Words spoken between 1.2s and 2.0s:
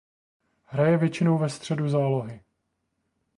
ve středu